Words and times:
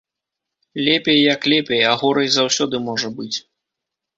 Лепей 0.87 1.19
як 1.33 1.41
лепей, 1.53 1.83
а 1.91 1.91
горай 2.01 2.27
заўсёды 2.37 2.75
можа 2.89 3.07
быць. 3.21 3.33